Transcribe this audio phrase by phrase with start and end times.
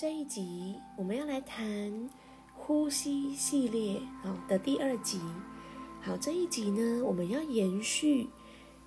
[0.00, 2.08] 这一集我们要来谈
[2.54, 5.20] 呼吸系列好的第二集。
[6.00, 8.26] 好，这一集呢，我们要延续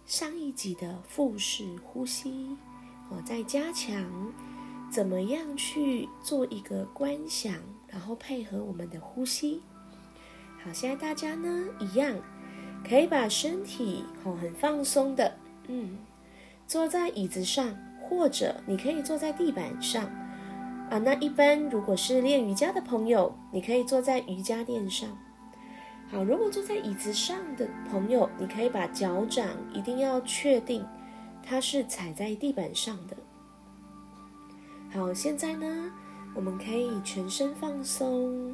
[0.08, 2.58] 上一集的腹式呼吸，
[3.12, 4.04] 哦，再加强
[4.92, 7.54] 怎么样去做一个观想，
[7.88, 9.62] 然后配合我们的呼吸。
[10.64, 12.18] 好，现在大家呢一样
[12.84, 15.38] 可以把身体哦很放松的，
[15.68, 15.96] 嗯，
[16.66, 17.72] 坐在椅子上，
[18.02, 20.10] 或者你可以坐在地板上。
[20.90, 25.10] 啊，那一般如果是练瑜伽的朋友，你可以坐在瑜伽垫上。
[26.12, 30.86] 好，如果坐在椅子上的朋友，你可以把脚掌一定要确定
[31.42, 33.18] 它是踩在地板上的。
[34.92, 35.92] 好，现在呢，
[36.36, 38.54] 我们可以全身放松，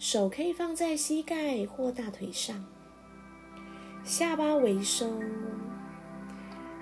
[0.00, 2.64] 手可以放在膝盖或大腿上，
[4.02, 5.08] 下巴微收。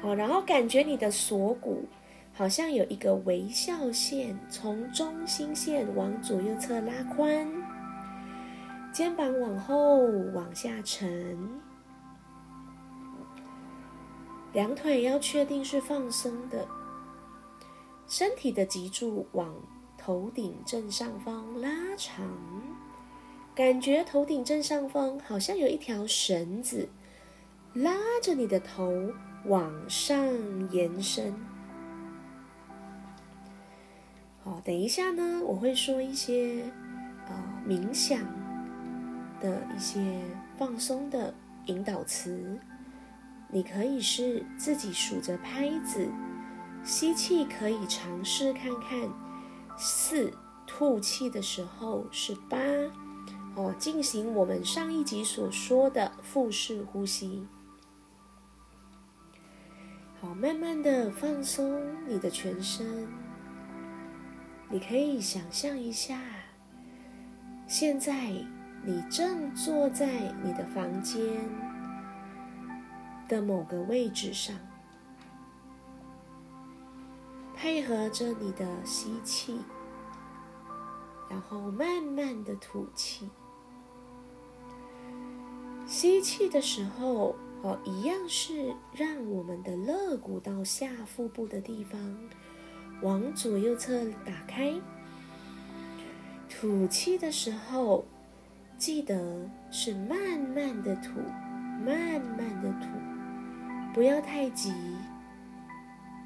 [0.01, 1.87] 好，然后感觉你的锁骨。
[2.39, 7.51] 好像有一个微笑线从中心线往左右侧拉宽，
[8.93, 11.37] 肩膀往后往下沉，
[14.53, 16.65] 两腿要确定是放松的，
[18.07, 19.53] 身体的脊柱往
[19.99, 22.25] 头顶正上方拉长，
[23.53, 26.89] 感觉头顶正上方好像有一条绳子
[27.75, 28.93] 拉着你的头
[29.47, 30.25] 往上
[30.71, 31.48] 延伸。
[34.49, 36.65] 哦，等一下呢，我会说一些
[37.27, 37.35] 呃
[37.67, 38.19] 冥想
[39.43, 40.23] 的一些
[40.57, 41.35] 放松的
[41.67, 42.59] 引导词，
[43.51, 46.09] 你可以是自己数着拍子，
[46.83, 48.99] 吸气可以尝试看看
[49.77, 50.33] 四，
[50.67, 52.57] 吐气的时候是八，
[53.55, 57.47] 哦，进行我们上一集所说的腹式呼吸。
[60.23, 63.07] 好，慢慢的放松你的全身。
[64.71, 66.21] 你可以想象一下，
[67.67, 68.31] 现在
[68.85, 71.21] 你正坐在你的房间
[73.27, 74.55] 的某个位置上，
[77.57, 79.59] 配合着你的吸气，
[81.31, 83.31] 然后慢慢的吐气。
[85.87, 91.99] 吸气的时候，哦，一样是让我们的肋骨到下腹部的地方。
[93.01, 94.75] 往左右侧打开，
[96.49, 98.05] 吐气的时候，
[98.77, 101.21] 记得是慢慢的吐，
[101.87, 102.87] 慢慢的吐，
[103.95, 104.73] 不要太急，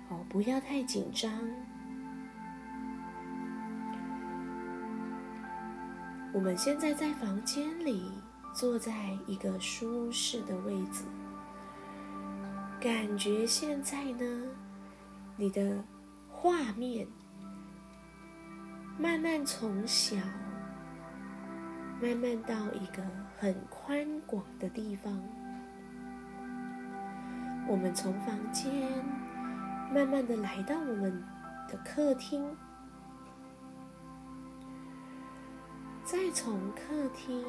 [0.09, 1.31] 哦，不要太紧张。
[6.33, 8.11] 我们现在在房间里，
[8.55, 8.93] 坐在
[9.27, 11.05] 一个舒适的位置，
[12.81, 14.47] 感觉现在呢，
[15.37, 15.85] 你的。
[16.43, 17.07] 画面
[18.99, 20.17] 慢慢从小，
[22.03, 23.01] 慢慢到一个
[23.39, 25.23] 很宽广的地方。
[27.69, 28.91] 我们从房间
[29.95, 31.25] 慢慢的来到我们
[31.69, 32.45] 的客厅，
[36.03, 37.41] 再从客厅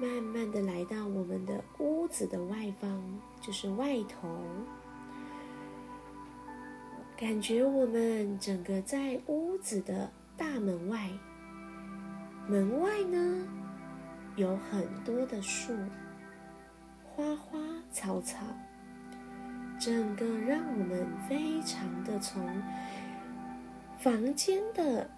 [0.00, 3.00] 慢慢的来到我们的屋子的外方，
[3.40, 4.28] 就是外头。
[7.18, 11.08] 感觉我们整个在屋子的大门外，
[12.46, 13.48] 门外呢
[14.36, 15.72] 有很多的树、
[17.02, 17.58] 花花
[17.90, 18.36] 草草，
[19.80, 22.46] 整个让我们非常的从
[23.98, 25.08] 房间的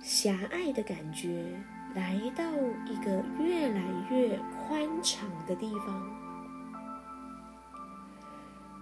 [0.00, 1.44] 狭隘的感觉，
[1.92, 2.44] 来到
[2.86, 3.82] 一个越来
[4.12, 4.38] 越
[4.68, 6.08] 宽敞的地方。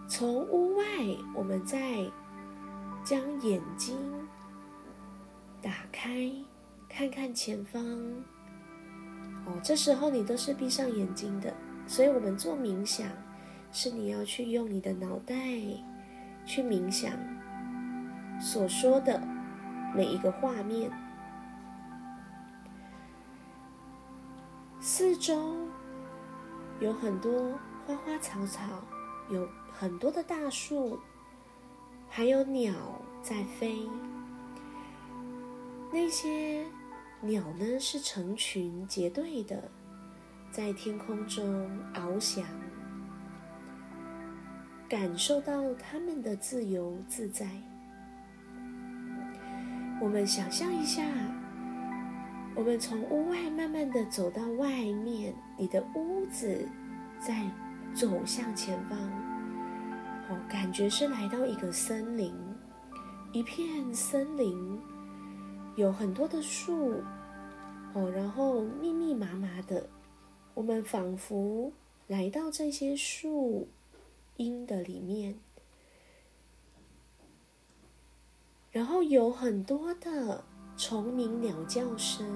[0.07, 0.85] 从屋外，
[1.35, 1.79] 我们在。
[3.05, 3.97] 将眼睛
[5.63, 6.31] 打开，
[6.89, 7.83] 看看前方。
[9.47, 11.53] 哦，这时候你都是闭上眼睛的，
[11.87, 13.09] 所以我们做冥想，
[13.73, 15.35] 是你要去用你的脑袋
[16.45, 17.13] 去冥想
[18.41, 19.21] 所说的
[19.95, 20.91] 每一个画面。
[24.79, 25.57] 四周
[26.81, 27.53] 有很多
[27.87, 28.63] 花花草草，
[29.31, 30.99] 有很多的大树。
[32.13, 32.75] 还有鸟
[33.23, 33.89] 在飞，
[35.93, 36.65] 那些
[37.21, 39.71] 鸟呢是成群结队的，
[40.51, 42.45] 在天空中翱翔，
[44.89, 47.47] 感受到它们的自由自在。
[50.01, 51.05] 我们想象一下，
[52.57, 56.69] 我们从屋外慢慢的走到外面，你的屋子
[57.21, 57.49] 在
[57.95, 58.99] 走向前方。
[60.49, 62.35] 感觉是来到一个森林，
[63.33, 64.79] 一片森林，
[65.77, 67.03] 有很多的树，
[67.95, 69.89] 哦，然后密密麻麻的，
[70.55, 71.73] 我们仿佛
[72.07, 73.69] 来到这些树
[74.37, 75.37] 荫的里面，
[78.71, 80.45] 然后有很多的
[80.77, 82.27] 虫鸣鸟叫声，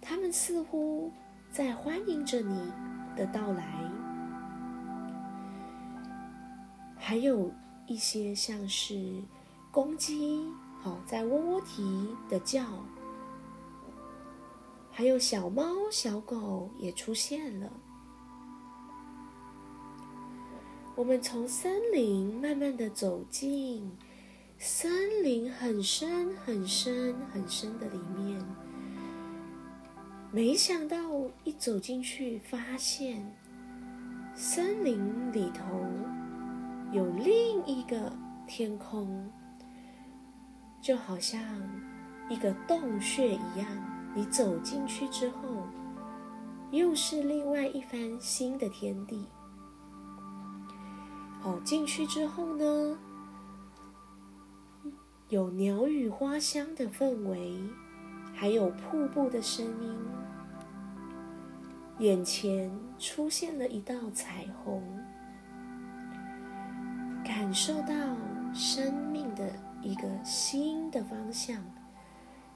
[0.00, 1.12] 他们似乎
[1.50, 2.72] 在欢迎着你
[3.16, 3.90] 的到来，
[7.08, 7.50] 还有
[7.86, 9.22] 一些像是。
[9.70, 10.46] 公鸡，
[10.82, 12.62] 好，在喔喔啼的叫，
[14.90, 17.72] 还有小猫、小狗也出现了。
[20.94, 23.90] 我们从森林慢慢的走进
[24.58, 28.44] 森林很深、很深、很深的里面，
[30.30, 30.98] 没想到
[31.44, 33.34] 一走进去，发现
[34.34, 35.86] 森林里头
[36.92, 38.12] 有另一个
[38.46, 39.30] 天空。
[40.80, 41.42] 就好像
[42.30, 43.66] 一个洞穴一样，
[44.14, 45.66] 你走进去之后，
[46.70, 49.26] 又是另外一番新的天地。
[51.40, 52.98] 好，进去之后呢，
[55.28, 57.60] 有鸟语花香的氛围，
[58.32, 59.98] 还有瀑布的声音，
[61.98, 64.97] 眼前出现了一道彩虹，
[67.48, 67.94] 感受到
[68.52, 69.50] 生命的。
[69.80, 71.64] 一个新的方向，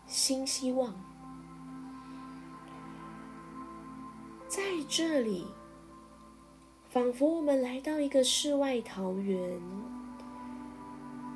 [0.06, 0.92] 新希望，
[4.48, 5.46] 在这里，
[6.90, 9.62] 仿佛我们来到一个世外桃源，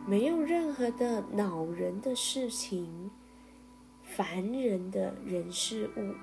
[0.07, 3.11] 没有任何的恼人的事情，
[4.03, 6.15] 烦人的人事物，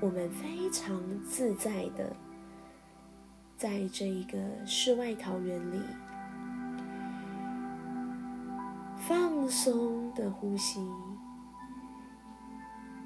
[0.00, 2.14] 我们非常自在的，
[3.60, 5.78] 在这一个世外桃源里。
[8.96, 10.80] 放松的呼吸，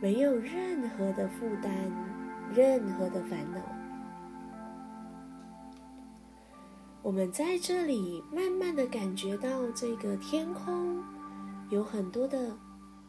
[0.01, 1.91] 没有任何的负担，
[2.55, 3.61] 任何的烦恼。
[7.03, 11.03] 我们在这里慢慢的感觉到这个天空
[11.69, 12.57] 有很多的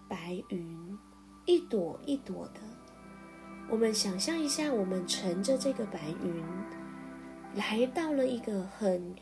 [0.07, 0.97] 白云，
[1.45, 2.61] 一朵一朵的。
[3.69, 6.43] 我们想象一下，我们乘着这个白云，
[7.55, 9.15] 来到了一个很。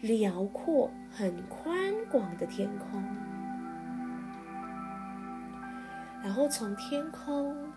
[0.00, 3.02] 辽阔、很宽广的天空，
[6.22, 7.72] 然后从天空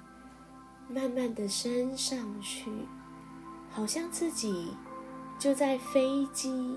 [0.89, 2.69] 慢慢的升上去，
[3.69, 4.73] 好像自己
[5.39, 6.75] 就在飞机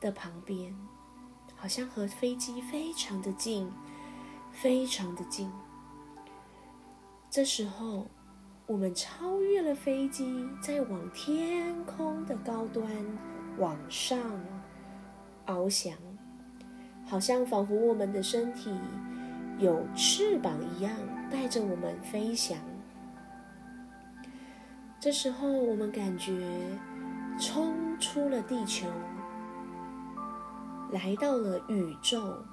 [0.00, 0.74] 的旁边，
[1.54, 3.70] 好像和飞机非常的近，
[4.50, 5.48] 非常的近。
[7.30, 8.08] 这时候，
[8.68, 12.86] 我们超越了飞机，在往天空的高端。
[13.56, 14.16] 往上
[15.46, 15.92] 翱翔，
[17.04, 18.72] 好像仿佛我们的身体
[19.58, 20.92] 有翅膀一样，
[21.28, 22.56] 带着我们飞翔。
[25.00, 26.40] 这时候，我们感觉
[27.40, 28.86] 冲出了地球，
[30.92, 32.44] 来到了宇宙。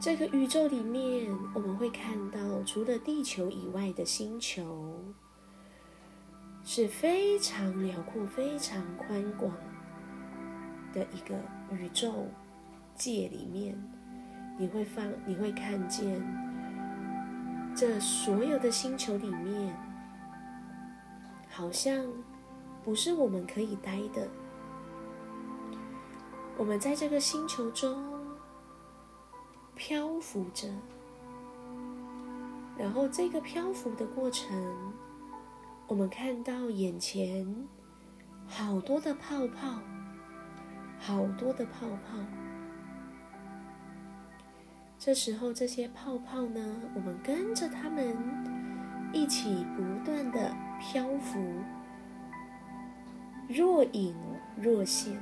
[0.00, 5.02] 这个宇宙里面，我们会看到除了地球以外的星球。
[6.66, 9.52] 是非常辽阔、非常宽广
[10.94, 11.34] 的一个
[11.70, 12.26] 宇宙
[12.94, 13.78] 界里面，
[14.58, 16.26] 你会放，你会看见
[17.76, 19.76] 这所有的星球里面，
[21.50, 22.02] 好像
[22.82, 24.26] 不是我们可以待的。
[26.56, 28.02] 我们在这个星球中
[29.74, 30.68] 漂浮着，
[32.78, 34.92] 然后这个漂浮的过程。
[35.86, 37.46] 我们看到眼前
[38.46, 39.78] 好多的泡泡，
[40.98, 42.18] 好多的泡泡。
[44.98, 48.16] 这时候，这些泡泡呢，我们跟着它们
[49.12, 51.38] 一起不断的漂浮，
[53.48, 54.16] 若隐
[54.56, 55.20] 若现，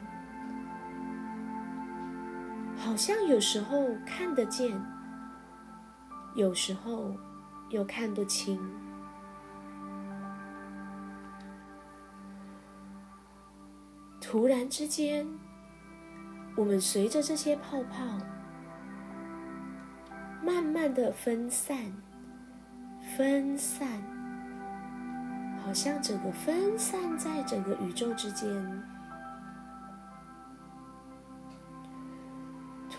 [2.84, 4.76] 好像有时候看得见，
[6.34, 7.14] 有时候
[7.70, 8.60] 又看不清。
[14.20, 15.24] 突然之间，
[16.56, 18.04] 我们随着这些泡泡
[20.44, 21.78] 慢慢的分散，
[23.16, 23.86] 分散，
[25.64, 28.91] 好像整个分散在整个宇宙之间。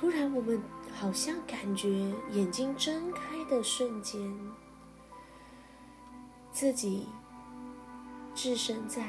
[0.03, 1.89] 突然，我们好像感觉
[2.31, 4.19] 眼睛睁开的瞬间，
[6.51, 7.07] 自己
[8.35, 9.01] 置身在。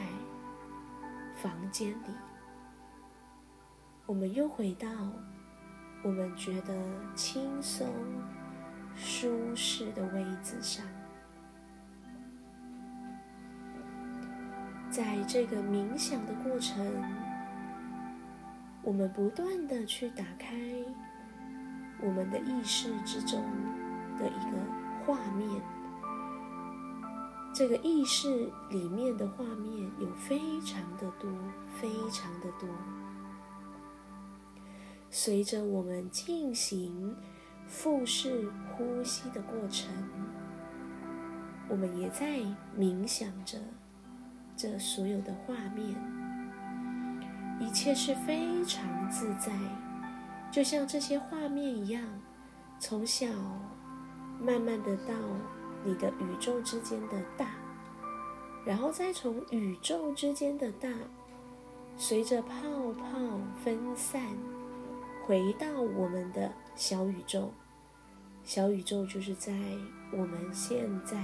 [1.43, 2.15] 房间里，
[4.07, 4.89] 我们又回到
[6.05, 6.73] 我们觉得
[7.17, 7.89] 轻松、
[8.95, 10.87] 舒适的位置上。
[14.89, 16.87] 在这个冥想的过程，
[18.85, 20.55] 我们不断的去打开
[22.03, 23.43] 我们的意识之中
[24.19, 24.59] 的一个
[25.05, 25.49] 画面。
[27.55, 31.31] 这个意识里面的画面有非常的多，
[31.81, 32.69] 非常的多。
[35.09, 37.17] 随着我们进行
[37.69, 39.89] 腹式呼吸的过程，
[41.69, 42.41] 我们也在
[42.77, 43.57] 冥想着。
[44.57, 45.95] 这所有的画面，
[47.61, 49.53] 一切是非常自在，
[50.51, 52.03] 就像这些画面一样，
[52.79, 53.27] 从小
[54.41, 55.15] 慢慢的到
[55.85, 57.51] 你的宇宙之间的大，
[58.65, 60.89] 然后再从宇宙之间的大，
[61.97, 62.53] 随着泡
[62.99, 64.23] 泡分散，
[65.25, 67.53] 回到我们的小宇宙。
[68.43, 69.53] 小宇宙就是在
[70.13, 71.17] 我们现在。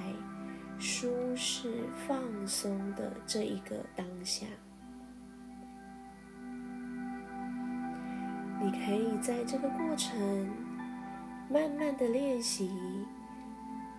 [0.82, 4.46] 舒适放松的这一个当下，
[8.70, 10.48] 可以在这个过程
[11.48, 12.70] 慢慢的练习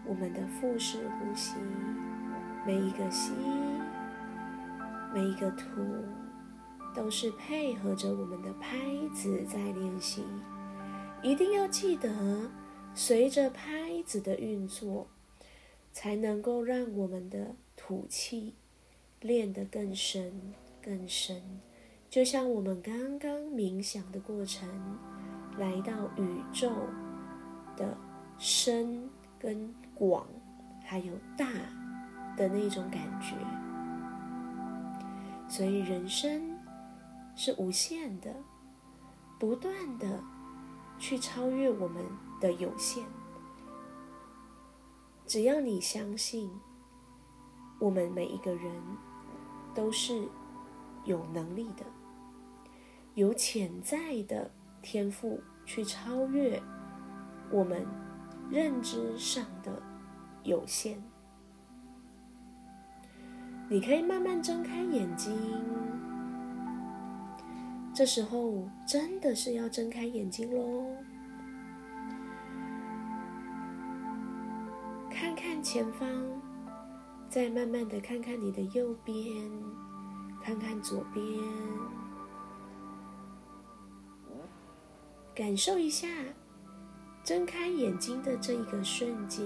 [0.06, 1.56] 我们的腹式呼吸，
[2.66, 3.32] 每一个吸，
[5.14, 5.66] 每一个吐，
[6.96, 8.78] 都是配合着我们的拍
[9.14, 10.24] 子在练习。
[11.22, 12.50] 一定要记得，
[12.94, 15.08] 随着拍子的运作。
[15.94, 18.54] 才能够让我们的吐气
[19.20, 21.60] 练得更深、更深，
[22.12, 24.68] 就像我们刚刚冥想的过程，
[25.58, 26.70] 来到宇宙
[27.78, 27.98] 的
[28.38, 30.28] 深跟广，
[30.84, 31.46] 还有大
[32.36, 33.34] 的那种感觉。
[35.48, 36.60] 所以人生
[37.34, 38.36] 是无限的，
[39.40, 40.22] 不断的
[41.00, 42.04] 去超越我们
[42.42, 43.06] 的有限。
[45.26, 46.52] 只要你相信，
[47.80, 48.70] 我们每一个人
[49.74, 50.28] 都是
[51.06, 51.86] 有能力的，
[53.14, 54.50] 有潜在的
[54.82, 56.62] 天赋去超越
[57.52, 57.86] 我们
[58.50, 59.82] 认知上的
[60.44, 61.02] 有限。
[63.70, 65.34] 你可以慢慢睁开眼睛，
[67.94, 70.86] 这时候真的是要睁开眼睛喽。
[75.10, 76.08] 看看前方，
[77.30, 79.50] 再慢慢的看看你的右边，
[80.42, 81.24] 看看左边，
[85.42, 86.08] 感受一下
[87.24, 89.44] 睁开眼睛的这一个瞬间，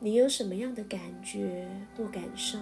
[0.00, 2.58] 你有什么样的感觉或感受？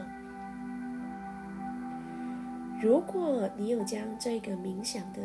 [2.82, 5.20] 如果你有将这个冥想的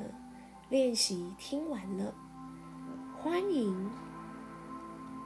[0.69, 2.13] 练习听完了。
[3.17, 3.89] 欢迎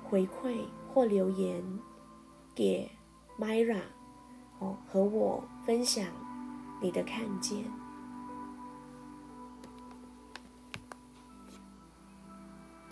[0.01, 0.61] 回馈
[0.93, 1.61] 或留言
[2.55, 2.89] 给
[3.37, 3.81] Myra
[4.59, 6.07] 哦，和我分享
[6.81, 7.65] 你的看见。